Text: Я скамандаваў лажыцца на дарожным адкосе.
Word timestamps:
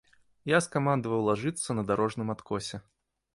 Я 0.51 0.59
скамандаваў 0.67 1.21
лажыцца 1.29 1.77
на 1.77 1.83
дарожным 1.91 2.33
адкосе. 2.37 2.81